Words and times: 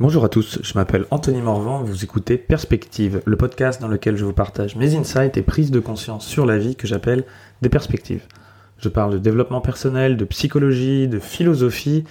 Bonjour 0.00 0.24
à 0.24 0.30
tous, 0.30 0.60
je 0.62 0.72
m'appelle 0.76 1.04
Anthony 1.10 1.42
Morvan, 1.42 1.82
vous 1.82 2.04
écoutez 2.04 2.38
Perspective, 2.38 3.20
le 3.26 3.36
podcast 3.36 3.82
dans 3.82 3.86
lequel 3.86 4.16
je 4.16 4.24
vous 4.24 4.32
partage 4.32 4.74
mes 4.74 4.96
insights 4.96 5.36
et 5.36 5.42
prises 5.42 5.70
de 5.70 5.78
conscience 5.78 6.26
sur 6.26 6.46
la 6.46 6.56
vie 6.56 6.74
que 6.74 6.86
j'appelle 6.86 7.26
des 7.60 7.68
perspectives. 7.68 8.26
Je 8.78 8.88
parle 8.88 9.12
de 9.12 9.18
développement 9.18 9.60
personnel, 9.60 10.16
de 10.16 10.24
psychologie, 10.24 11.06
de 11.06 11.18
philosophie, 11.18 12.04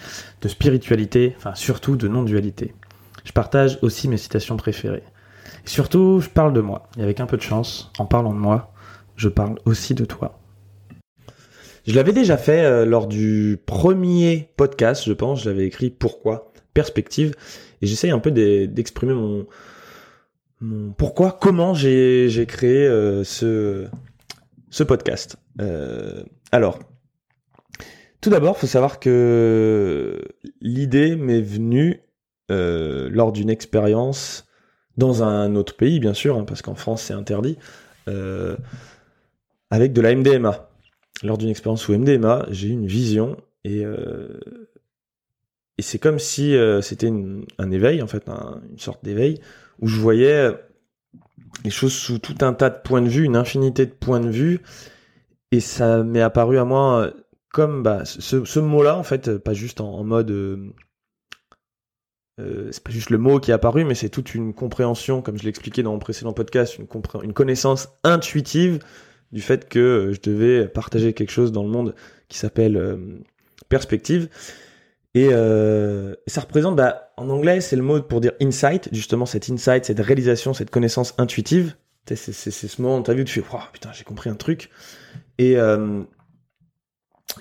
de 0.43 0.47
spiritualité, 0.47 1.33
enfin 1.37 1.55
surtout 1.55 1.95
de 1.95 2.07
non-dualité. 2.07 2.75
Je 3.23 3.31
partage 3.31 3.79
aussi 3.81 4.07
mes 4.07 4.17
citations 4.17 4.55
préférées. 4.55 5.01
Et 5.65 5.69
surtout, 5.69 6.19
je 6.19 6.29
parle 6.29 6.53
de 6.53 6.61
moi. 6.61 6.89
Et 6.99 7.01
avec 7.01 7.19
un 7.19 7.25
peu 7.25 7.37
de 7.37 7.41
chance, 7.41 7.91
en 7.97 8.05
parlant 8.05 8.35
de 8.35 8.39
moi, 8.39 8.71
je 9.15 9.29
parle 9.29 9.55
aussi 9.65 9.95
de 9.95 10.05
toi. 10.05 10.37
Je 11.87 11.95
l'avais 11.95 12.13
déjà 12.13 12.37
fait 12.37 12.63
euh, 12.63 12.85
lors 12.85 13.07
du 13.07 13.57
premier 13.65 14.51
podcast, 14.57 15.05
je 15.07 15.13
pense, 15.13 15.41
j'avais 15.41 15.65
écrit 15.65 15.89
Pourquoi 15.89 16.48
Perspective. 16.73 17.35
Et 17.81 17.87
j'essaye 17.87 18.11
un 18.11 18.19
peu 18.19 18.31
d'exprimer 18.31 19.13
mon, 19.13 19.47
pourquoi, 20.97 21.37
comment 21.39 21.73
j'ai 21.73 22.45
créé 22.47 22.85
euh, 22.85 23.23
ce, 23.23 23.87
ce 24.69 24.83
podcast. 24.83 25.37
Euh, 25.61 26.23
alors, 26.51 26.79
tout 28.21 28.29
d'abord, 28.29 28.57
faut 28.57 28.67
savoir 28.67 28.99
que 28.99 30.21
l'idée 30.59 31.15
m'est 31.15 31.41
venue 31.41 32.01
euh, 32.51 33.09
lors 33.11 33.31
d'une 33.31 33.49
expérience 33.49 34.45
dans 34.97 35.23
un 35.23 35.55
autre 35.55 35.77
pays, 35.77 35.99
bien 35.99 36.13
sûr, 36.13 36.37
hein, 36.37 36.43
parce 36.43 36.61
qu'en 36.61 36.75
France 36.75 37.03
c'est 37.03 37.13
interdit, 37.13 37.57
avec 39.69 39.93
de 39.93 40.01
la 40.01 40.15
MDMA. 40.15 40.67
Lors 41.21 41.37
d'une 41.37 41.49
expérience 41.49 41.83
sous 41.83 41.93
MDMA, 41.93 42.47
j'ai 42.49 42.69
eu 42.69 42.71
une 42.71 42.87
vision 42.87 43.37
et 43.63 43.83
et 45.79 45.81
c'est 45.81 45.97
comme 45.97 46.19
si 46.19 46.57
euh, 46.57 46.81
c'était 46.81 47.09
un 47.57 47.71
éveil, 47.71 48.01
en 48.01 48.07
fait, 48.07 48.27
une 48.27 48.77
sorte 48.77 49.01
d'éveil, 49.01 49.39
où 49.79 49.87
je 49.87 49.97
voyais 49.97 50.33
euh, 50.33 50.51
les 51.63 51.69
choses 51.69 51.93
sous 51.93 52.19
tout 52.19 52.35
un 52.41 52.51
tas 52.51 52.69
de 52.69 52.81
points 52.83 53.01
de 53.01 53.07
vue, 53.07 53.23
une 53.23 53.37
infinité 53.37 53.85
de 53.85 53.93
points 53.93 54.19
de 54.19 54.29
vue, 54.29 54.59
et 55.53 55.61
ça 55.61 56.03
m'est 56.03 56.19
apparu 56.19 56.57
à 56.57 56.65
moi 56.65 56.99
euh, 56.99 57.11
comme 57.53 57.81
bah, 57.81 58.03
ce, 58.03 58.59
mot-là, 58.59 58.97
en 58.97 59.03
fait, 59.03 59.37
pas 59.37 59.53
juste 59.53 59.79
en, 59.79 60.03
mode... 60.03 60.35
c'est 62.37 62.83
pas 62.83 62.91
juste 62.91 63.09
le 63.09 63.17
mot 63.17 63.39
qui 63.39 63.51
est 63.51 63.53
apparu, 63.53 63.85
mais 63.85 63.95
c'est 63.95 64.09
toute 64.09 64.35
une 64.35 64.53
compréhension, 64.53 65.21
comme 65.21 65.37
je 65.37 65.45
l'expliquais 65.45 65.81
dans 65.81 65.93
mon 65.93 65.99
précédent 65.99 66.33
podcast, 66.33 66.77
une 67.23 67.33
connaissance 67.33 67.87
intuitive 68.03 68.79
du 69.31 69.41
fait 69.41 69.69
que 69.69 70.11
je 70.13 70.29
devais 70.29 70.67
partager 70.67 71.13
quelque 71.13 71.31
chose 71.31 71.53
dans 71.53 71.63
le 71.63 71.69
monde 71.69 71.95
qui 72.27 72.37
s'appelle 72.37 72.99
perspective. 73.69 74.27
Euh, 75.17 76.15
et, 76.25 76.29
ça 76.29 76.41
représente, 76.41 76.75
bah, 76.75 77.11
en 77.17 77.29
anglais, 77.29 77.61
c'est 77.61 77.75
le 77.75 77.81
mot 77.81 78.01
pour 78.01 78.21
dire 78.21 78.33
insight, 78.41 78.89
justement, 78.91 79.25
cette 79.25 79.49
insight, 79.49 79.85
cette 79.85 79.99
réalisation, 79.99 80.53
cette 80.53 80.69
connaissance 80.69 81.13
intuitive. 81.17 81.75
C'est 82.05 82.33
ce 82.33 82.81
moment 82.81 82.97
où 82.99 83.03
tu 83.03 83.11
as 83.11 83.13
vu, 83.13 83.23
tu 83.23 83.39
fais, 83.39 83.47
oh, 83.53 83.57
putain, 83.71 83.91
j'ai 83.93 84.03
compris 84.03 84.29
un 84.29 84.35
truc. 84.35 84.69
Et, 85.37 85.57
euh, 85.57 86.01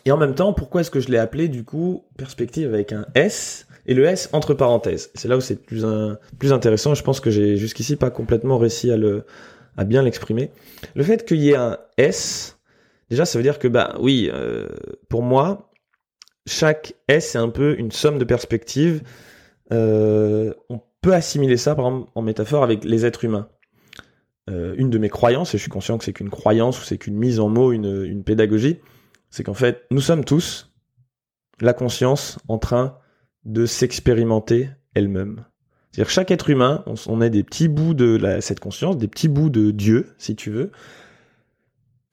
et 0.05 0.13
en 0.13 0.19
même 0.19 0.35
temps, 0.35 0.53
pourquoi 0.53 0.83
est-ce 0.83 0.91
que 0.91 1.01
je 1.01 1.09
l'ai 1.09 1.19
appelé, 1.19 1.49
du 1.49 1.65
coup, 1.65 2.05
perspective 2.17 2.73
avec 2.73 2.93
un 2.93 3.07
S 3.15 3.67
et 3.87 3.95
le 3.95 4.05
S 4.05 4.29
entre 4.33 4.53
parenthèses? 4.53 5.11
C'est 5.15 5.29
là 5.29 5.39
où 5.39 5.41
c'est 5.41 5.57
plus, 5.57 5.85
plus 6.39 6.53
intéressant. 6.53 6.95
Je 6.95 7.03
pense 7.03 7.21
que 7.21 7.31
j'ai 7.31 7.57
jusqu'ici 7.57 7.97
pas 7.97 8.11
complètement 8.11 8.59
réussi 8.59 8.91
à, 8.91 8.99
le, 8.99 9.25
à 9.79 9.85
bien 9.85 10.03
l'exprimer. 10.03 10.51
Le 10.95 11.03
fait 11.03 11.25
qu'il 11.25 11.39
y 11.39 11.51
ait 11.51 11.57
un 11.57 11.79
S, 11.97 12.59
déjà, 13.09 13.25
ça 13.25 13.39
veut 13.39 13.43
dire 13.43 13.59
que, 13.59 13.69
bah 13.69 13.97
oui, 14.01 14.29
euh, 14.31 14.69
pour 15.09 15.23
moi, 15.23 15.68
chaque 16.49 16.95
S 17.07 17.31
c'est 17.31 17.39
un 17.39 17.49
peu 17.49 17.79
une 17.79 17.93
somme 17.93 18.19
de 18.19 18.25
perspectives. 18.25 19.03
Euh, 19.73 20.53
on 20.69 20.81
peut 21.01 21.15
assimiler 21.15 21.57
ça, 21.57 21.75
par 21.75 21.87
exemple, 21.87 22.11
en 22.15 22.23
métaphore 22.23 22.63
avec 22.63 22.85
les 22.85 23.07
êtres 23.07 23.25
humains. 23.25 23.49
Euh, 24.51 24.75
une 24.79 24.91
de 24.91 24.99
mes 24.99 25.11
croyances, 25.11 25.55
et 25.55 25.59
je 25.59 25.63
suis 25.63 25.71
conscient 25.71 25.99
que 25.99 26.05
c'est 26.05 26.13
qu'une 26.13 26.31
croyance 26.31 26.81
ou 26.81 26.85
c'est 26.85 26.97
qu'une 26.97 27.17
mise 27.17 27.39
en 27.39 27.49
mots, 27.49 27.73
une, 27.73 28.23
pédagogie, 28.25 28.79
c'est 29.31 29.45
qu'en 29.45 29.55
fait, 29.55 29.85
nous 29.91 30.01
sommes 30.01 30.25
tous 30.25 30.73
la 31.61 31.75
conscience 31.75 32.39
en 32.49 32.59
train 32.59 32.97
de 33.45 33.67
s'expérimenter 33.67 34.71
elle-même. 34.95 35.45
C'est-à-dire 35.91 36.11
chaque 36.11 36.31
être 36.31 36.49
humain, 36.49 36.83
on, 37.07 37.21
est 37.21 37.31
des 37.31 37.43
petits 37.43 37.69
bouts 37.69 37.95
de 37.95 38.39
cette 38.41 38.61
conscience, 38.61 38.97
des 38.97 39.09
petits 39.09 39.29
bouts 39.29 39.51
de 39.51 39.71
Dieu, 39.71 40.15
si 40.17 40.35
tu 40.35 40.51
veux, 40.51 40.71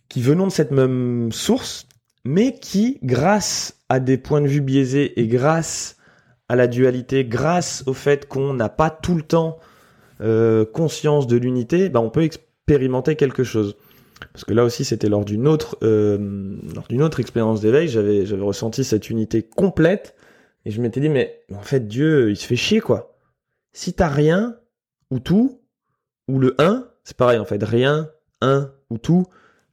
qui 0.10 0.22
venons 0.22 0.48
de 0.48 0.52
cette 0.52 0.72
même 0.72 1.32
source, 1.32 1.88
mais 2.26 2.60
qui, 2.60 3.00
grâce 3.04 3.75
à 3.90 4.00
des 4.00 4.18
points 4.18 4.42
de 4.42 4.48
vue 4.48 4.62
biaisés 4.62 5.20
et 5.20 5.28
grâce 5.28 5.98
à 6.50 6.56
la 6.56 6.68
dualité, 6.68 7.26
grâce 7.26 7.84
au 7.88 7.94
fait 7.94 8.28
qu'on 8.28 8.54
n'a 8.54 8.70
pas 8.70 8.90
tout 8.90 9.16
le 9.16 9.24
temps 9.24 9.60
euh, 10.22 10.66
conscience 10.66 11.28
de 11.28 11.38
l'unité, 11.38 11.90
bah, 11.90 12.00
on 12.00 12.10
peut 12.10 12.24
expérimenter 12.24 13.16
quelque 13.16 13.44
chose. 13.44 13.76
Parce 14.32 14.46
que 14.46 14.54
là 14.54 14.64
aussi, 14.64 14.86
c'était 14.86 15.10
lors 15.10 15.26
d'une 15.26 15.48
autre, 15.48 15.78
euh, 15.84 16.58
autre 17.00 17.20
expérience 17.20 17.62
d'éveil, 17.62 17.88
j'avais, 17.88 18.24
ressenti 18.36 18.84
cette 18.84 19.10
unité 19.10 19.44
complète, 19.44 20.16
et 20.66 20.72
je 20.72 20.82
m'étais 20.82 21.02
dit, 21.02 21.10
mais 21.10 21.44
en 21.54 21.62
fait, 21.62 21.88
Dieu, 21.88 22.30
il 22.32 22.38
se 22.38 22.46
fait 22.46 22.56
chier, 22.56 22.80
quoi. 22.80 23.18
Si 23.74 23.94
t'as 23.94 24.08
rien, 24.08 24.56
ou 25.12 25.20
tout, 25.20 25.62
ou 26.28 26.40
le 26.40 26.56
un, 26.60 26.88
c'est 27.04 27.18
pareil, 27.18 27.40
en 27.40 27.46
fait, 27.46 27.62
rien, 27.64 28.10
un, 28.42 28.72
ou 28.90 28.98
tout, 28.98 29.26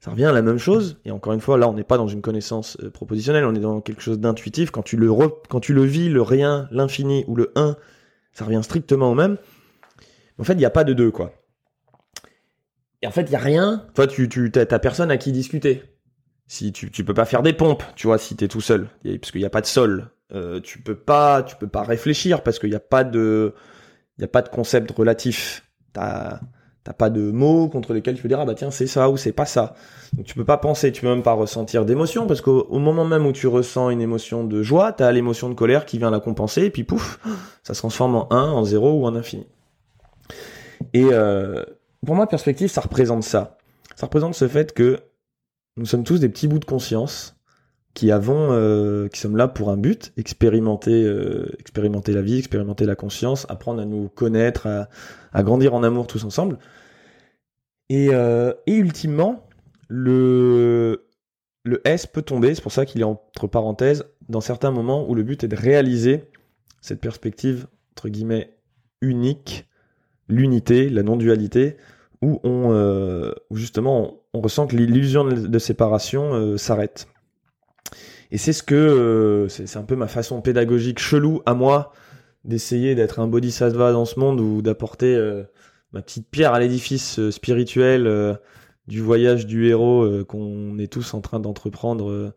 ça 0.02 0.10
revient 0.10 0.24
à 0.24 0.32
la 0.32 0.42
même 0.42 0.58
chose. 0.58 0.98
Et 1.04 1.12
encore 1.12 1.32
une 1.32 1.40
fois, 1.40 1.56
là, 1.56 1.68
on 1.68 1.74
n'est 1.74 1.84
pas 1.84 1.96
dans 1.96 2.08
une 2.08 2.22
connaissance 2.22 2.76
euh, 2.82 2.90
propositionnelle, 2.90 3.44
on 3.44 3.54
est 3.54 3.60
dans 3.60 3.80
quelque 3.80 4.02
chose 4.02 4.18
d'intuitif. 4.18 4.72
Quand 4.72 4.82
tu 4.82 4.96
le 4.96 5.08
quand 5.48 5.60
tu 5.60 5.72
le 5.72 5.84
vis, 5.84 6.08
le 6.08 6.20
rien, 6.20 6.66
l'infini 6.72 7.24
ou 7.28 7.36
le 7.36 7.52
1, 7.54 7.76
ça 8.32 8.44
revient 8.44 8.62
strictement 8.64 9.12
au 9.12 9.14
même. 9.14 9.38
En 10.38 10.44
fait, 10.44 10.54
il 10.54 10.58
n'y 10.58 10.64
a 10.64 10.70
pas 10.70 10.82
de 10.82 10.92
deux, 10.92 11.12
quoi. 11.12 11.32
Et 13.00 13.06
en 13.06 13.12
fait, 13.12 13.22
il 13.22 13.30
y 13.30 13.36
a 13.36 13.40
rien. 13.40 13.86
Toi, 13.94 14.08
tu, 14.08 14.28
tu 14.28 14.50
personne 14.50 15.12
à 15.12 15.18
qui 15.18 15.30
discuter. 15.30 15.84
Si 16.48 16.72
tu, 16.72 16.90
tu 16.90 17.04
peux 17.04 17.14
pas 17.14 17.24
faire 17.24 17.44
des 17.44 17.52
pompes, 17.52 17.84
tu 17.94 18.08
vois, 18.08 18.18
si 18.18 18.34
t'es 18.34 18.48
tout 18.48 18.60
seul, 18.60 18.88
parce 19.04 19.30
qu'il 19.30 19.40
n'y 19.40 19.46
a 19.46 19.50
pas 19.50 19.60
de 19.60 19.66
sol. 19.66 20.10
Euh, 20.34 20.60
tu 20.60 20.80
peux 20.80 20.96
pas, 20.96 21.44
tu 21.44 21.54
peux 21.54 21.68
pas 21.68 21.84
réfléchir 21.84 22.42
parce 22.42 22.58
qu'il 22.58 22.70
n'y 22.70 22.76
a 22.76 22.80
pas 22.80 23.04
de, 23.04 23.54
il 24.18 24.24
a 24.24 24.28
pas 24.28 24.42
de 24.42 24.48
concept 24.48 24.90
relatif. 24.90 25.64
T'as 26.84 26.92
pas 26.92 27.10
de 27.10 27.30
mots 27.30 27.68
contre 27.68 27.92
lesquels 27.92 28.16
tu 28.16 28.22
peux 28.22 28.28
dire 28.28 28.40
ah 28.40 28.44
bah 28.44 28.54
tiens 28.56 28.72
c'est 28.72 28.88
ça 28.88 29.08
ou 29.08 29.16
c'est 29.16 29.32
pas 29.32 29.46
ça. 29.46 29.74
Donc 30.14 30.26
tu 30.26 30.34
peux 30.34 30.44
pas 30.44 30.56
penser, 30.56 30.90
tu 30.90 31.02
peux 31.02 31.08
même 31.08 31.22
pas 31.22 31.32
ressentir 31.32 31.84
d'émotion 31.84 32.26
parce 32.26 32.40
qu'au 32.40 32.78
moment 32.78 33.04
même 33.04 33.24
où 33.24 33.32
tu 33.32 33.46
ressens 33.46 33.90
une 33.90 34.00
émotion 34.00 34.44
de 34.44 34.62
joie, 34.62 34.92
t'as 34.92 35.12
l'émotion 35.12 35.48
de 35.48 35.54
colère 35.54 35.86
qui 35.86 35.98
vient 35.98 36.10
la 36.10 36.18
compenser 36.18 36.64
et 36.64 36.70
puis 36.70 36.82
pouf, 36.82 37.20
ça 37.62 37.74
se 37.74 37.78
transforme 37.78 38.16
en 38.16 38.32
1, 38.32 38.50
en 38.50 38.64
0 38.64 39.00
ou 39.00 39.06
en 39.06 39.14
infini. 39.14 39.46
Et 40.92 41.06
euh, 41.12 41.62
pour 42.04 42.16
moi 42.16 42.26
perspective 42.26 42.68
ça 42.68 42.80
représente 42.80 43.22
ça. 43.22 43.58
Ça 43.94 44.06
représente 44.06 44.34
ce 44.34 44.48
fait 44.48 44.72
que 44.72 44.98
nous 45.76 45.86
sommes 45.86 46.04
tous 46.04 46.18
des 46.18 46.28
petits 46.28 46.48
bouts 46.48 46.58
de 46.58 46.64
conscience 46.64 47.36
qui 47.94 48.10
avons, 48.10 48.48
euh, 48.52 49.08
qui 49.08 49.20
sommes 49.20 49.36
là 49.36 49.48
pour 49.48 49.70
un 49.70 49.76
but, 49.76 50.12
expérimenter, 50.16 51.04
euh, 51.04 51.50
expérimenter 51.58 52.12
la 52.12 52.22
vie, 52.22 52.38
expérimenter 52.38 52.86
la 52.86 52.96
conscience, 52.96 53.46
apprendre 53.50 53.82
à 53.82 53.84
nous 53.84 54.08
connaître, 54.08 54.66
à, 54.66 54.88
à 55.32 55.42
grandir 55.42 55.74
en 55.74 55.82
amour 55.82 56.06
tous 56.06 56.24
ensemble. 56.24 56.58
Et, 57.88 58.08
euh, 58.12 58.54
et 58.66 58.76
ultimement, 58.76 59.46
le, 59.88 61.06
le 61.64 61.86
S 61.86 62.06
peut 62.06 62.22
tomber, 62.22 62.54
c'est 62.54 62.62
pour 62.62 62.72
ça 62.72 62.86
qu'il 62.86 63.02
est 63.02 63.04
entre 63.04 63.46
parenthèses, 63.46 64.04
dans 64.28 64.40
certains 64.40 64.70
moments 64.70 65.08
où 65.08 65.14
le 65.14 65.22
but 65.22 65.44
est 65.44 65.48
de 65.48 65.56
réaliser 65.56 66.30
cette 66.80 67.00
perspective, 67.00 67.66
entre 67.92 68.08
guillemets, 68.08 68.56
unique, 69.02 69.68
l'unité, 70.28 70.88
la 70.88 71.02
non-dualité, 71.02 71.76
où, 72.22 72.40
on, 72.44 72.72
euh, 72.72 73.32
où 73.50 73.56
justement 73.56 74.22
on, 74.32 74.40
ressent 74.40 74.66
que 74.66 74.76
l'illusion 74.76 75.24
de 75.24 75.58
séparation 75.58 76.32
euh, 76.34 76.56
s'arrête. 76.56 77.08
Et 78.32 78.38
c'est 78.38 78.54
ce 78.54 78.62
que 78.62 78.74
euh, 78.74 79.46
c'est 79.48 79.76
un 79.76 79.84
peu 79.84 79.94
ma 79.94 80.08
façon 80.08 80.40
pédagogique 80.40 80.98
chelou 80.98 81.42
à 81.44 81.52
moi 81.52 81.92
d'essayer 82.44 82.94
d'être 82.94 83.20
un 83.20 83.28
bodhisattva 83.28 83.92
dans 83.92 84.06
ce 84.06 84.18
monde 84.18 84.40
ou 84.40 84.62
d'apporter 84.62 85.14
euh, 85.14 85.44
ma 85.92 86.00
petite 86.00 86.28
pierre 86.30 86.54
à 86.54 86.58
l'édifice 86.58 87.18
euh, 87.18 87.30
spirituel 87.30 88.38
du 88.88 89.02
voyage 89.02 89.46
du 89.46 89.68
héros 89.68 90.24
qu'on 90.24 90.78
est 90.78 90.90
tous 90.90 91.12
en 91.12 91.20
train 91.20 91.40
d'entreprendre 91.40 92.32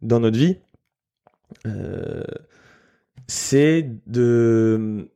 dans 0.00 0.20
notre 0.20 0.38
vie. 0.38 0.58
c'est 3.26 3.90
de 4.06 5.08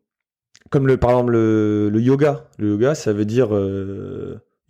comme 0.70 0.88
le 0.88 0.96
par 0.96 1.10
exemple 1.10 1.32
le, 1.32 2.00
yoga. 2.00 2.48
Le 2.58 2.70
yoga, 2.70 2.94
ça 2.96 3.12
veut 3.12 3.24
dire 3.24 3.50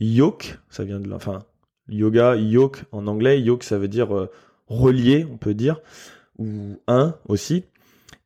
yoke, 0.00 0.58
ça 0.68 0.84
vient 0.84 1.00
de 1.00 1.10
enfin 1.12 1.40
yoga, 1.88 2.36
yoke 2.36 2.84
en 2.92 3.06
anglais, 3.06 3.40
yoke 3.40 3.64
ça 3.64 3.78
veut 3.78 3.88
dire 3.88 4.28
relié, 4.66 5.26
on 5.30 5.36
peut 5.36 5.54
dire, 5.54 5.80
ou 6.38 6.80
un 6.86 7.16
aussi. 7.28 7.64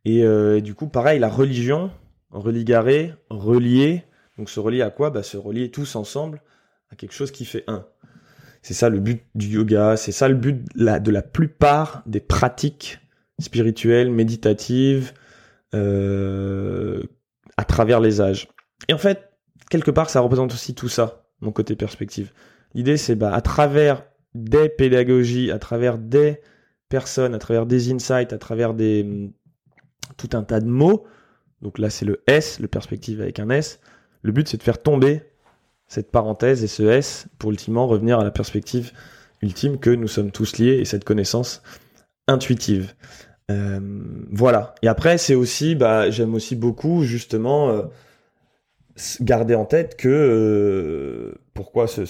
Euh, 0.06 0.56
et, 0.56 0.60
du 0.62 0.74
coup, 0.74 0.88
pareil, 0.88 1.18
la 1.18 1.28
religion, 1.28 1.90
religaré, 2.30 3.14
relier, 3.28 4.04
donc 4.38 4.50
se 4.50 4.60
relier 4.60 4.82
à 4.82 4.90
quoi? 4.90 5.10
Bah, 5.10 5.22
Se 5.22 5.36
relier 5.36 5.70
tous 5.70 5.96
ensemble 5.96 6.42
à 6.90 6.96
quelque 6.96 7.12
chose 7.12 7.30
qui 7.30 7.44
fait 7.44 7.64
un. 7.66 7.86
C'est 8.62 8.74
ça 8.74 8.88
le 8.88 9.00
but 9.00 9.22
du 9.34 9.48
yoga, 9.48 9.96
c'est 9.96 10.12
ça 10.12 10.28
le 10.28 10.34
but 10.34 10.64
de 10.76 11.10
la, 11.10 11.22
plupart 11.22 12.02
des 12.06 12.20
pratiques 12.20 12.98
spirituelles, 13.38 14.10
méditatives, 14.10 15.14
euh, 15.74 17.02
travers 17.70 18.00
les 18.00 18.20
âges. 18.20 18.48
Et 18.88 18.92
en 18.92 18.98
fait, 18.98 19.30
quelque 19.70 19.90
part, 19.90 20.10
ça 20.10 20.20
représente 20.20 20.52
aussi 20.52 20.74
tout 20.74 20.88
ça, 20.88 21.24
mon 21.40 21.52
côté 21.52 21.76
perspective. 21.76 22.32
L'idée, 22.74 22.96
c'est 22.96 23.14
bah, 23.14 23.32
à 23.32 23.40
travers 23.40 24.04
des 24.34 24.68
pédagogies, 24.68 25.50
à 25.50 25.58
travers 25.58 25.98
des 25.98 26.40
personnes, 26.88 27.34
à 27.34 27.38
travers 27.38 27.66
des 27.66 27.92
insights, 27.92 28.32
à 28.32 28.38
travers 28.38 28.74
des 28.74 29.04
mm, 29.04 29.32
tout 30.16 30.30
un 30.34 30.42
tas 30.42 30.60
de 30.60 30.68
mots. 30.68 31.04
Donc 31.62 31.78
là, 31.78 31.90
c'est 31.90 32.04
le 32.04 32.22
S, 32.26 32.60
le 32.60 32.68
perspective 32.68 33.20
avec 33.20 33.38
un 33.38 33.50
S. 33.50 33.80
Le 34.22 34.32
but, 34.32 34.48
c'est 34.48 34.56
de 34.56 34.62
faire 34.62 34.82
tomber 34.82 35.22
cette 35.86 36.10
parenthèse 36.10 36.62
et 36.62 36.68
ce 36.68 36.84
S 36.84 37.26
pour 37.38 37.50
ultimement 37.50 37.86
revenir 37.86 38.20
à 38.20 38.24
la 38.24 38.30
perspective 38.30 38.92
ultime 39.42 39.78
que 39.78 39.90
nous 39.90 40.08
sommes 40.08 40.30
tous 40.30 40.58
liés 40.58 40.78
et 40.78 40.84
cette 40.84 41.04
connaissance 41.04 41.62
intuitive. 42.28 42.94
Euh, 43.50 43.80
voilà. 44.30 44.74
Et 44.82 44.88
après, 44.88 45.18
c'est 45.18 45.34
aussi, 45.34 45.74
bah, 45.74 46.10
j'aime 46.10 46.34
aussi 46.34 46.54
beaucoup 46.54 47.02
justement 47.02 47.70
euh, 47.70 47.82
garder 49.20 49.54
en 49.54 49.64
tête 49.64 49.96
que 49.96 50.08
euh, 50.08 51.34
pourquoi 51.54 51.88
ce, 51.88 52.02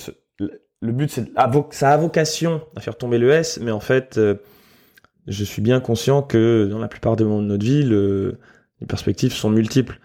le 0.80 0.92
but, 0.92 1.10
c'est 1.10 1.32
ça 1.70 1.90
a 1.90 1.96
vocation 1.96 2.62
à 2.76 2.80
faire 2.80 2.96
tomber 2.96 3.18
le 3.18 3.30
S, 3.30 3.58
mais 3.62 3.70
en 3.70 3.80
fait, 3.80 4.18
je 5.26 5.44
suis 5.44 5.62
bien 5.62 5.80
conscient 5.80 6.22
que 6.22 6.66
dans 6.70 6.78
la 6.78 6.88
plupart 6.88 7.16
des 7.16 7.24
moments 7.24 7.42
de 7.42 7.46
notre 7.46 7.64
vie, 7.64 7.82
les 7.84 8.86
perspectives 8.86 9.32
sont 9.32 9.50
multiples. 9.50 10.00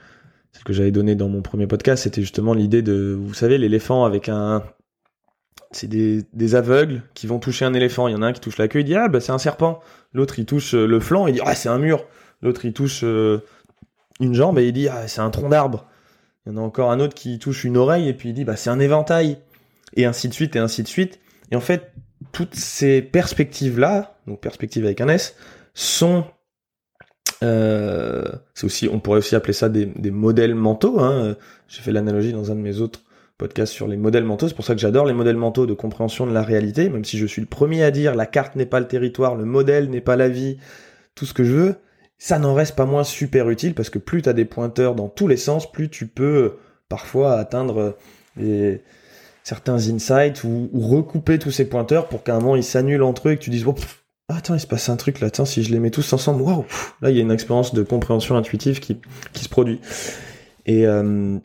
Ce 0.51 0.63
que 0.63 0.73
j'avais 0.73 0.91
donné 0.91 1.15
dans 1.15 1.29
mon 1.29 1.41
premier 1.41 1.67
podcast, 1.67 2.03
c'était 2.03 2.21
justement 2.21 2.53
l'idée 2.53 2.81
de, 2.81 3.17
vous 3.17 3.33
savez, 3.33 3.57
l'éléphant 3.57 4.05
avec 4.05 4.29
un, 4.29 4.63
c'est 5.75 5.87
des, 5.87 6.55
aveugles 6.55 7.03
qui 7.13 7.27
vont 7.27 7.39
toucher 7.39 7.65
un 7.65 7.73
éléphant. 7.73 8.07
Il 8.07 8.13
y 8.13 8.15
en 8.15 8.21
a 8.21 8.27
un 8.27 8.33
qui 8.33 8.39
touche 8.39 8.57
la 8.57 8.67
queue, 8.67 8.79
il 8.79 8.85
dit 8.85 8.95
ah 8.95 9.09
bah 9.09 9.19
c'est 9.19 9.31
un 9.31 9.37
serpent. 9.37 9.81
L'autre 10.13 10.39
il 10.39 10.45
touche 10.45 10.73
euh, 10.73 10.87
le 10.87 10.99
flanc, 10.99 11.27
il 11.27 11.33
dit 11.33 11.41
ah 11.43 11.55
c'est 11.55 11.69
un 11.69 11.77
mur. 11.77 12.05
L'autre 12.41 12.65
il 12.65 12.73
touche 12.73 13.01
euh, 13.03 13.39
une 14.19 14.33
jambe 14.33 14.57
et 14.57 14.67
il 14.67 14.73
dit 14.73 14.87
ah 14.87 15.07
c'est 15.07 15.21
un 15.21 15.29
tronc 15.29 15.49
d'arbre. 15.49 15.87
Il 16.45 16.53
y 16.53 16.55
en 16.55 16.57
a 16.57 16.61
encore 16.61 16.91
un 16.91 16.99
autre 16.99 17.13
qui 17.13 17.39
touche 17.39 17.63
une 17.63 17.77
oreille 17.77 18.07
et 18.07 18.13
puis 18.13 18.29
il 18.29 18.33
dit 18.33 18.45
bah 18.45 18.55
c'est 18.55 18.69
un 18.69 18.79
éventail. 18.79 19.37
Et 19.95 20.05
ainsi 20.05 20.27
de 20.27 20.33
suite 20.33 20.55
et 20.55 20.59
ainsi 20.59 20.83
de 20.83 20.87
suite. 20.87 21.19
Et 21.51 21.55
en 21.55 21.61
fait 21.61 21.91
toutes 22.31 22.55
ces 22.55 23.01
perspectives 23.01 23.79
là, 23.79 24.17
donc 24.27 24.41
perspectives 24.41 24.85
avec 24.85 25.01
un 25.01 25.07
S, 25.07 25.35
sont 25.73 26.25
euh, 27.43 28.23
c'est 28.53 28.65
aussi, 28.65 28.89
on 28.91 28.99
pourrait 28.99 29.19
aussi 29.19 29.35
appeler 29.35 29.53
ça 29.53 29.69
des, 29.69 30.11
modèles 30.11 30.55
mentaux. 30.55 30.99
Hein. 30.99 31.35
J'ai 31.67 31.81
fait 31.81 31.91
l'analogie 31.91 32.31
dans 32.31 32.51
un 32.51 32.55
de 32.55 32.61
mes 32.61 32.79
autres 32.79 33.01
podcast 33.37 33.73
sur 33.73 33.87
les 33.87 33.97
modèles 33.97 34.23
mentaux. 34.23 34.47
C'est 34.47 34.55
pour 34.55 34.65
ça 34.65 34.75
que 34.75 34.81
j'adore 34.81 35.05
les 35.05 35.13
modèles 35.13 35.35
mentaux 35.35 35.65
de 35.65 35.73
compréhension 35.73 36.25
de 36.25 36.33
la 36.33 36.41
réalité, 36.41 36.89
même 36.89 37.03
si 37.03 37.17
je 37.17 37.25
suis 37.25 37.41
le 37.41 37.47
premier 37.47 37.83
à 37.83 37.91
dire 37.91 38.15
la 38.15 38.25
carte 38.25 38.55
n'est 38.55 38.65
pas 38.65 38.79
le 38.79 38.87
territoire, 38.87 39.35
le 39.35 39.45
modèle 39.45 39.89
n'est 39.89 40.01
pas 40.01 40.15
la 40.15 40.29
vie, 40.29 40.57
tout 41.15 41.25
ce 41.25 41.33
que 41.33 41.43
je 41.43 41.51
veux. 41.51 41.75
Ça 42.17 42.39
n'en 42.39 42.53
reste 42.53 42.75
pas 42.75 42.85
moins 42.85 43.03
super 43.03 43.49
utile 43.49 43.73
parce 43.73 43.89
que 43.89 43.99
plus 43.99 44.21
tu 44.21 44.29
as 44.29 44.33
des 44.33 44.45
pointeurs 44.45 44.95
dans 44.95 45.09
tous 45.09 45.27
les 45.27 45.37
sens, 45.37 45.69
plus 45.69 45.89
tu 45.89 46.07
peux 46.07 46.53
parfois 46.87 47.33
atteindre 47.33 47.97
des, 48.37 48.81
certains 49.45 49.89
insights 49.89 50.43
ou, 50.43 50.69
recouper 50.73 51.39
tous 51.39 51.51
ces 51.51 51.69
pointeurs 51.69 52.09
pour 52.09 52.23
qu'à 52.23 52.35
un 52.35 52.39
moment 52.39 52.55
ils 52.57 52.63
s'annulent 52.63 53.03
entre 53.03 53.29
eux 53.29 53.31
et 53.33 53.37
que 53.37 53.43
tu 53.43 53.51
dises, 53.51 53.65
oh, 53.65 53.75
attends, 54.27 54.55
il 54.55 54.59
se 54.59 54.67
passe 54.67 54.89
un 54.89 54.97
truc 54.97 55.21
là, 55.21 55.27
attends, 55.27 55.45
si 55.45 55.63
je 55.63 55.71
les 55.71 55.79
mets 55.79 55.91
tous 55.91 56.11
ensemble, 56.11 56.41
waouh, 56.41 56.65
là 57.01 57.11
il 57.11 57.15
y 57.15 57.19
a 57.19 57.21
une 57.21 57.31
expérience 57.31 57.73
de 57.73 57.83
compréhension 57.83 58.35
intuitive 58.35 58.81
qui, 58.81 58.99
qui 59.31 59.43
se 59.43 59.49
produit. 59.49 59.79
Et, 60.65 60.87
euh, 60.87 61.37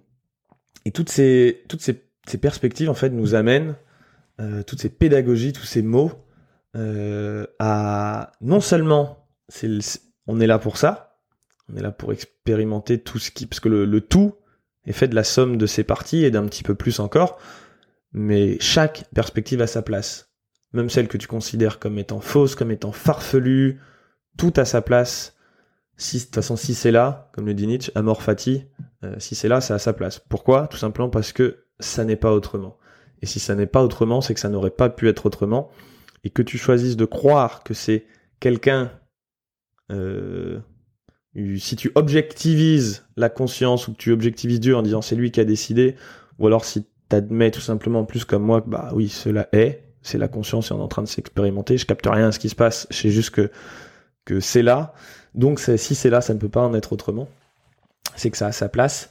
et 0.84 0.90
toutes 0.90 1.10
ces, 1.10 1.62
toutes 1.68 1.82
ces, 1.82 1.94
perspectives, 2.38 2.88
en 2.88 2.94
fait, 2.94 3.10
nous 3.10 3.34
amènent, 3.34 3.74
euh, 4.40 4.62
toutes 4.62 4.80
ces 4.80 4.88
pédagogies, 4.88 5.52
tous 5.52 5.64
ces 5.64 5.82
mots, 5.82 6.12
euh, 6.76 7.46
à 7.58 8.32
non 8.40 8.60
seulement, 8.60 9.26
on 10.26 10.40
est 10.40 10.46
là 10.46 10.58
pour 10.58 10.76
ça, 10.76 11.18
on 11.68 11.76
est 11.76 11.82
là 11.82 11.90
pour 11.90 12.12
expérimenter 12.12 12.98
tout 12.98 13.18
ce 13.18 13.30
qui, 13.30 13.46
parce 13.46 13.60
que 13.60 13.68
le, 13.68 14.00
tout 14.00 14.34
est 14.86 14.92
fait 14.92 15.08
de 15.08 15.14
la 15.14 15.24
somme 15.24 15.56
de 15.56 15.66
ces 15.66 15.84
parties 15.84 16.24
et 16.24 16.30
d'un 16.30 16.46
petit 16.46 16.62
peu 16.62 16.74
plus 16.74 17.00
encore, 17.00 17.38
mais 18.12 18.58
chaque 18.60 19.04
perspective 19.14 19.60
a 19.60 19.66
sa 19.66 19.82
place. 19.82 20.32
Même 20.72 20.90
celle 20.90 21.08
que 21.08 21.16
tu 21.16 21.26
considères 21.26 21.78
comme 21.78 21.98
étant 21.98 22.20
fausse, 22.20 22.54
comme 22.54 22.70
étant 22.70 22.92
farfelue, 22.92 23.80
tout 24.36 24.52
a 24.56 24.64
sa 24.64 24.82
place 24.82 25.36
si, 26.00 26.18
de 26.18 26.24
toute 26.24 26.34
façon, 26.34 26.56
si 26.56 26.74
c'est 26.74 26.90
là, 26.90 27.28
comme 27.32 27.46
le 27.46 27.52
dit 27.52 27.66
Nietzsche, 27.66 27.92
amor 27.94 28.22
fati, 28.22 28.64
euh, 29.04 29.16
si 29.18 29.34
c'est 29.34 29.48
là, 29.48 29.60
ça 29.60 29.74
a 29.74 29.78
sa 29.78 29.92
place. 29.92 30.18
Pourquoi? 30.18 30.66
Tout 30.66 30.78
simplement 30.78 31.10
parce 31.10 31.32
que 31.32 31.66
ça 31.78 32.04
n'est 32.04 32.16
pas 32.16 32.32
autrement. 32.32 32.78
Et 33.20 33.26
si 33.26 33.38
ça 33.38 33.54
n'est 33.54 33.66
pas 33.66 33.82
autrement, 33.82 34.22
c'est 34.22 34.32
que 34.32 34.40
ça 34.40 34.48
n'aurait 34.48 34.70
pas 34.70 34.88
pu 34.88 35.08
être 35.08 35.26
autrement. 35.26 35.70
Et 36.24 36.30
que 36.30 36.40
tu 36.40 36.56
choisisses 36.56 36.96
de 36.96 37.04
croire 37.04 37.62
que 37.64 37.74
c'est 37.74 38.06
quelqu'un, 38.40 38.90
euh, 39.92 40.60
si 41.58 41.76
tu 41.76 41.92
objectivises 41.94 43.06
la 43.16 43.28
conscience 43.28 43.86
ou 43.86 43.92
que 43.92 43.98
tu 43.98 44.12
objectivises 44.12 44.60
Dieu 44.60 44.74
en 44.74 44.82
disant 44.82 45.02
c'est 45.02 45.16
lui 45.16 45.30
qui 45.30 45.40
a 45.40 45.44
décidé, 45.44 45.96
ou 46.38 46.46
alors 46.46 46.64
si 46.64 46.86
tu 47.10 47.16
admets 47.16 47.50
tout 47.50 47.60
simplement 47.60 48.04
plus 48.04 48.24
comme 48.24 48.42
moi 48.42 48.62
que 48.62 48.70
bah 48.70 48.90
oui, 48.94 49.08
cela 49.08 49.48
est, 49.52 49.82
c'est 50.02 50.18
la 50.18 50.28
conscience 50.28 50.70
et 50.70 50.74
on 50.74 50.78
est 50.78 50.82
en 50.82 50.88
train 50.88 51.02
de 51.02 51.08
s'expérimenter, 51.08 51.76
je 51.76 51.86
capte 51.86 52.06
rien 52.06 52.28
à 52.28 52.32
ce 52.32 52.38
qui 52.38 52.48
se 52.48 52.54
passe, 52.54 52.86
je 52.90 52.96
sais 52.96 53.10
juste 53.10 53.30
que, 53.30 53.50
que 54.24 54.40
c'est 54.40 54.62
là, 54.62 54.94
donc 55.34 55.60
si 55.60 55.94
c'est 55.94 56.10
là, 56.10 56.20
ça 56.20 56.34
ne 56.34 56.38
peut 56.38 56.48
pas 56.48 56.62
en 56.62 56.74
être 56.74 56.92
autrement. 56.92 57.28
C'est 58.16 58.30
que 58.30 58.36
ça 58.36 58.46
a 58.46 58.52
sa 58.52 58.68
place 58.68 59.10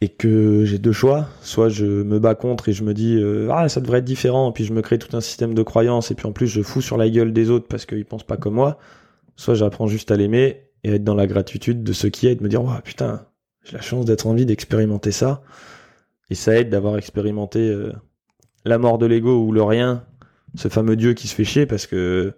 et 0.00 0.08
que 0.08 0.64
j'ai 0.64 0.78
deux 0.78 0.92
choix. 0.92 1.28
Soit 1.42 1.68
je 1.68 1.84
me 1.84 2.18
bats 2.18 2.34
contre 2.34 2.68
et 2.68 2.72
je 2.72 2.84
me 2.84 2.94
dis 2.94 3.16
euh, 3.16 3.48
ah 3.52 3.68
ça 3.68 3.80
devrait 3.80 3.98
être 3.98 4.04
différent, 4.04 4.52
puis 4.52 4.64
je 4.64 4.72
me 4.72 4.82
crée 4.82 4.98
tout 4.98 5.16
un 5.16 5.20
système 5.20 5.54
de 5.54 5.62
croyances 5.62 6.10
et 6.10 6.14
puis 6.14 6.26
en 6.26 6.32
plus 6.32 6.46
je 6.46 6.62
fous 6.62 6.80
sur 6.80 6.96
la 6.96 7.08
gueule 7.08 7.32
des 7.32 7.50
autres 7.50 7.66
parce 7.68 7.86
qu'ils 7.86 8.04
pensent 8.04 8.26
pas 8.26 8.36
comme 8.36 8.54
moi. 8.54 8.78
Soit 9.36 9.54
j'apprends 9.54 9.86
juste 9.86 10.10
à 10.10 10.16
l'aimer 10.16 10.62
et 10.84 10.90
à 10.90 10.94
être 10.94 11.04
dans 11.04 11.14
la 11.14 11.26
gratitude 11.26 11.82
de 11.82 11.92
ce 11.92 12.06
qui 12.06 12.26
est, 12.26 12.34
de 12.36 12.42
me 12.42 12.48
dire 12.48 12.62
oh 12.62 12.70
putain 12.84 13.26
j'ai 13.64 13.76
la 13.76 13.82
chance 13.82 14.04
d'être 14.04 14.26
en 14.26 14.34
vie 14.34 14.44
d'expérimenter 14.46 15.12
ça 15.12 15.42
et 16.32 16.34
ça 16.34 16.58
aide 16.58 16.70
d'avoir 16.70 16.96
expérimenté 16.96 17.58
euh, 17.68 17.92
la 18.64 18.78
mort 18.78 18.96
de 18.96 19.04
l'ego 19.04 19.44
ou 19.44 19.52
le 19.52 19.62
rien, 19.62 20.06
ce 20.54 20.68
fameux 20.68 20.96
Dieu 20.96 21.12
qui 21.12 21.28
se 21.28 21.34
fait 21.34 21.44
chier 21.44 21.66
parce 21.66 21.86
que 21.86 22.32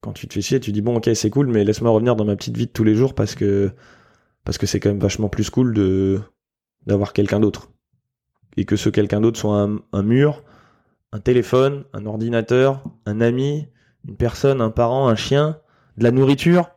quand 0.00 0.12
tu 0.12 0.26
te 0.26 0.34
fais 0.34 0.40
chier, 0.40 0.58
tu 0.58 0.72
dis 0.72 0.82
bon 0.82 0.96
ok 0.96 1.10
c'est 1.14 1.30
cool, 1.30 1.46
mais 1.46 1.62
laisse-moi 1.62 1.92
revenir 1.92 2.16
dans 2.16 2.24
ma 2.24 2.34
petite 2.34 2.56
vie 2.56 2.66
de 2.66 2.72
tous 2.72 2.82
les 2.82 2.96
jours 2.96 3.14
parce 3.14 3.36
que 3.36 3.70
parce 4.42 4.58
que 4.58 4.66
c'est 4.66 4.80
quand 4.80 4.88
même 4.88 4.98
vachement 4.98 5.28
plus 5.28 5.50
cool 5.50 5.72
de 5.72 6.18
d'avoir 6.84 7.12
quelqu'un 7.12 7.38
d'autre 7.38 7.70
et 8.56 8.64
que 8.64 8.74
ce 8.74 8.88
quelqu'un 8.88 9.20
d'autre 9.20 9.38
soit 9.38 9.68
un, 9.92 10.02
mur, 10.02 10.42
un 11.12 11.20
téléphone, 11.20 11.84
un 11.92 12.06
ordinateur, 12.06 12.82
un 13.04 13.20
ami, 13.20 13.68
une 14.08 14.16
personne, 14.16 14.60
un 14.60 14.70
parent, 14.70 15.06
un 15.06 15.14
chien, 15.14 15.60
de 15.96 16.02
la 16.02 16.10
nourriture. 16.10 16.70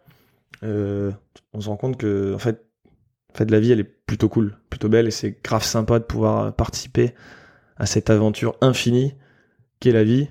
Euh, 0.62 1.12
on 1.54 1.62
se 1.62 1.70
rend 1.70 1.78
compte 1.78 1.98
que 1.98 2.36
en 2.36 3.46
la 3.50 3.60
vie 3.60 3.72
elle 3.72 3.80
est 3.80 3.99
plutôt 4.10 4.28
cool, 4.28 4.58
plutôt 4.72 4.90
belle 4.90 5.08
et 5.08 5.12
c'est 5.12 5.38
grave 5.44 5.64
sympa 5.64 6.00
de 6.00 6.04
pouvoir 6.04 6.52
participer 6.56 7.14
à 7.78 7.86
cette 7.86 8.10
aventure 8.10 8.56
infinie 8.60 9.14
qu'est 9.80 9.92
la 9.92 10.04
vie 10.04 10.30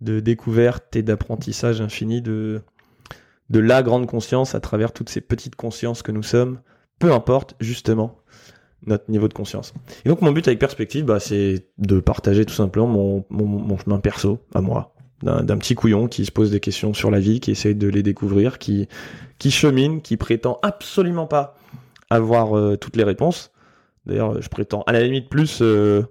de 0.00 0.18
découverte 0.18 0.96
et 0.96 1.02
d'apprentissage 1.02 1.82
infini 1.82 2.22
de, 2.22 2.62
de 3.50 3.58
la 3.60 3.82
grande 3.82 4.06
conscience 4.06 4.54
à 4.54 4.60
travers 4.60 4.92
toutes 4.92 5.10
ces 5.10 5.20
petites 5.20 5.56
consciences 5.56 6.00
que 6.00 6.10
nous 6.10 6.22
sommes, 6.22 6.58
peu 6.98 7.12
importe 7.12 7.54
justement 7.60 8.16
notre 8.86 9.10
niveau 9.10 9.28
de 9.28 9.34
conscience. 9.34 9.74
Et 10.06 10.08
donc 10.08 10.22
mon 10.22 10.32
but 10.32 10.48
avec 10.48 10.58
Perspective, 10.58 11.04
bah, 11.04 11.20
c'est 11.20 11.66
de 11.76 12.00
partager 12.00 12.46
tout 12.46 12.54
simplement 12.54 12.86
mon, 12.86 13.26
mon, 13.28 13.76
chemin 13.76 13.98
perso 13.98 14.38
à 14.54 14.62
moi, 14.62 14.94
d'un 15.22 15.58
petit 15.58 15.74
couillon 15.74 16.08
qui 16.08 16.24
se 16.24 16.32
pose 16.32 16.50
des 16.50 16.60
questions 16.60 16.94
sur 16.94 17.10
la 17.10 17.20
vie, 17.20 17.40
qui 17.40 17.50
essaye 17.50 17.74
de 17.74 17.88
les 17.88 18.02
découvrir, 18.02 18.58
qui, 18.58 18.88
qui 19.36 19.50
chemine, 19.50 20.00
qui 20.00 20.16
prétend 20.16 20.58
absolument 20.62 21.26
pas 21.26 21.58
avoir 22.10 22.56
euh, 22.56 22.76
toutes 22.76 22.96
les 22.96 23.04
réponses. 23.04 23.52
D'ailleurs, 24.04 24.40
je 24.40 24.48
prétends 24.48 24.82
à 24.86 24.92
la 24.92 25.02
limite 25.02 25.28
plus 25.28 25.60
euh, 25.62 26.04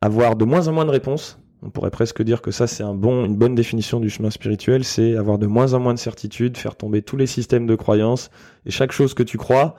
avoir 0.00 0.36
de 0.36 0.44
moins 0.44 0.68
en 0.68 0.72
moins 0.72 0.84
de 0.84 0.90
réponses. 0.90 1.38
On 1.62 1.70
pourrait 1.70 1.90
presque 1.90 2.22
dire 2.22 2.42
que 2.42 2.50
ça, 2.50 2.66
c'est 2.66 2.82
un 2.82 2.94
bon, 2.94 3.24
une 3.24 3.36
bonne 3.36 3.54
définition 3.54 4.00
du 4.00 4.10
chemin 4.10 4.30
spirituel, 4.30 4.82
c'est 4.82 5.16
avoir 5.16 5.38
de 5.38 5.46
moins 5.46 5.74
en 5.74 5.78
moins 5.78 5.94
de 5.94 5.98
certitudes, 5.98 6.56
faire 6.56 6.74
tomber 6.74 7.02
tous 7.02 7.16
les 7.16 7.28
systèmes 7.28 7.68
de 7.68 7.76
croyances, 7.76 8.30
et 8.66 8.72
chaque 8.72 8.90
chose 8.90 9.14
que 9.14 9.22
tu 9.22 9.38
crois, 9.38 9.76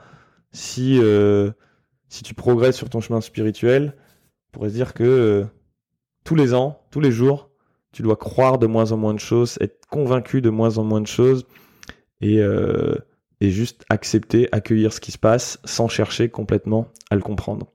si, 0.50 0.98
euh, 1.02 1.50
si 2.08 2.22
tu 2.22 2.32
progresses 2.32 2.76
sur 2.76 2.88
ton 2.88 3.02
chemin 3.02 3.20
spirituel, 3.20 3.96
on 4.48 4.52
pourrait 4.52 4.70
se 4.70 4.74
dire 4.74 4.94
que 4.94 5.44
tous 6.24 6.36
les 6.36 6.54
ans, 6.54 6.80
tous 6.90 7.00
les 7.00 7.12
jours, 7.12 7.50
tu 7.92 8.00
dois 8.00 8.16
croire 8.16 8.58
de 8.58 8.66
moins 8.66 8.92
en 8.92 8.96
moins 8.96 9.12
de 9.12 9.20
choses, 9.20 9.58
être 9.60 9.84
convaincu 9.90 10.40
de 10.40 10.48
moins 10.48 10.78
en 10.78 10.84
moins 10.84 11.02
de 11.02 11.06
choses, 11.06 11.44
et, 12.22 12.40
juste 13.50 13.84
accepter, 13.88 14.48
accueillir 14.52 14.92
ce 14.92 15.00
qui 15.00 15.12
se 15.12 15.18
passe, 15.18 15.58
sans 15.64 15.88
chercher 15.88 16.28
complètement 16.28 16.88
à 17.10 17.16
le 17.16 17.22
comprendre. 17.22 17.66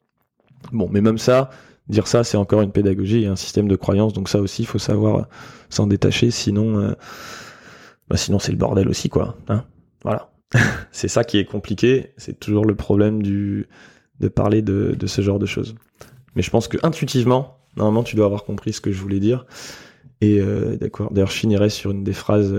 Bon, 0.72 0.90
mais 0.92 1.02
même 1.02 1.18
ça, 1.18 1.50
dire 1.88 2.08
ça, 2.08 2.24
c'est 2.24 2.38
encore 2.38 2.62
une 2.62 2.72
pédagogie 2.72 3.24
et 3.24 3.28
un 3.28 3.36
système 3.36 3.68
de 3.68 3.76
croyance. 3.76 4.14
Donc 4.14 4.30
ça 4.30 4.40
aussi, 4.40 4.64
il 4.64 4.66
faut 4.66 4.80
savoir 4.80 5.16
euh, 5.16 5.24
s'en 5.70 5.88
détacher. 5.88 6.32
Sinon, 6.32 6.80
euh, 6.80 6.94
bah 8.10 8.18
sinon 8.18 8.40
c'est 8.40 8.52
le 8.52 8.58
bordel 8.58 8.88
aussi, 8.88 9.10
quoi. 9.10 9.38
Hein 9.48 9.66
voilà. 10.04 10.32
c'est 10.92 11.08
ça 11.08 11.24
qui 11.24 11.38
est 11.38 11.46
compliqué. 11.46 12.14
C'est 12.18 12.40
toujours 12.40 12.66
le 12.66 12.76
problème 12.76 13.22
du 13.22 13.68
de 14.20 14.28
parler 14.28 14.62
de, 14.62 14.96
de, 15.00 15.08
ce 15.08 15.22
genre 15.22 15.40
de 15.40 15.46
choses. 15.46 15.76
Mais 16.36 16.42
je 16.42 16.50
pense 16.50 16.68
que 16.68 16.78
intuitivement, 16.84 17.58
normalement, 17.78 18.04
tu 18.04 18.18
dois 18.18 18.26
avoir 18.26 18.44
compris 18.44 18.74
ce 18.74 18.82
que 18.82 18.92
je 18.92 19.00
voulais 19.00 19.20
dire. 19.20 19.46
Et 20.20 20.42
euh, 20.42 20.76
d'accord. 20.76 21.12
D'ailleurs, 21.14 21.30
je 21.30 21.38
finirai 21.38 21.70
sur 21.70 21.92
une 21.92 22.04
des 22.04 22.14
phrases 22.14 22.54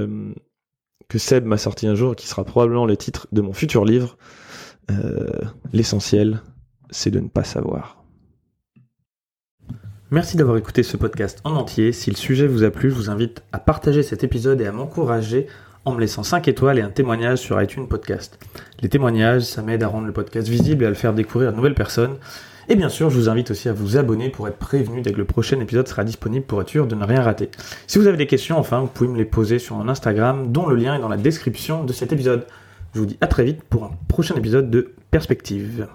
que 1.11 1.19
Seb 1.19 1.45
m'a 1.45 1.59
sorti 1.59 1.87
un 1.87 1.95
jour, 1.95 2.17
qui 2.17 2.27
sera 2.27 2.45
probablement 2.45 2.87
le 2.87 2.97
titre 2.97 3.27
de 3.33 3.43
mon 3.43 3.53
futur 3.53 3.85
livre. 3.85 4.17
euh, 4.91 5.29
l'essentiel, 5.73 6.41
c'est 6.91 7.11
de 7.11 7.21
ne 7.21 7.29
pas 7.29 7.45
savoir. 7.45 8.03
Merci 10.11 10.37
d'avoir 10.37 10.57
écouté 10.57 10.83
ce 10.83 10.97
podcast 10.97 11.41
en 11.45 11.55
entier. 11.55 11.93
Si 11.93 12.11
le 12.11 12.17
sujet 12.17 12.47
vous 12.47 12.65
a 12.65 12.71
plu, 12.71 12.91
je 12.91 12.95
vous 12.95 13.11
invite 13.11 13.43
à 13.53 13.59
partager 13.59 14.03
cet 14.03 14.25
épisode 14.25 14.61
et 14.61 14.67
à 14.67 14.73
m'encourager 14.73 15.47
en 15.85 15.93
me 15.93 16.01
laissant 16.01 16.23
5 16.23 16.49
étoiles 16.49 16.79
et 16.79 16.83
un 16.83 16.91
témoignage 16.91 17.39
sur 17.39 17.61
iTunes 17.61 17.87
Podcast. 17.87 18.39
Les 18.81 18.89
témoignages, 18.89 19.43
ça 19.43 19.63
m'aide 19.63 19.83
à 19.83 19.89
rendre 19.89 20.07
le 20.07 20.13
podcast 20.13 20.49
visible 20.49 20.85
et 20.85 20.87
à 20.87 20.91
le 20.91 20.95
faire 20.95 21.15
découvrir 21.15 21.49
à 21.49 21.53
de 21.53 21.57
nouvelles 21.57 21.75
personnes. 21.75 22.17
Et 22.69 22.77
bien 22.77 22.89
sûr, 22.89 23.11
je 23.11 23.17
vous 23.17 23.29
invite 23.29 23.51
aussi 23.51 23.69
à 23.69 23.73
vous 23.73 23.97
abonner 23.97 24.31
pour 24.31 24.47
être 24.47 24.57
prévenu 24.57 25.03
dès 25.03 25.13
que 25.13 25.19
le 25.19 25.25
prochain 25.25 25.59
épisode 25.59 25.89
sera 25.89 26.05
disponible 26.05 26.45
pour 26.45 26.61
être 26.61 26.69
sûr 26.69 26.87
de 26.87 26.95
ne 26.95 27.05
rien 27.05 27.23
rater. 27.23 27.51
Si 27.87 27.99
vous 27.99 28.07
avez 28.07 28.17
des 28.17 28.29
questions, 28.29 28.59
enfin, 28.59 28.81
vous 28.81 28.87
pouvez 28.87 29.11
me 29.11 29.17
les 29.17 29.25
poser 29.25 29.59
sur 29.59 29.77
mon 29.77 29.89
Instagram, 29.89 30.53
dont 30.53 30.67
le 30.67 30.77
lien 30.77 30.95
est 30.95 31.01
dans 31.01 31.09
la 31.09 31.17
description 31.17 31.83
de 31.83 31.93
cet 31.93 32.13
épisode. 32.13 32.47
Je 32.95 33.01
vous 33.01 33.07
dis 33.07 33.19
à 33.21 33.27
très 33.27 33.45
vite 33.45 33.63
pour 33.65 33.85
un 33.85 33.91
prochain 34.09 34.37
épisode 34.37 34.71
de 34.71 34.93
Perspective. 35.11 35.89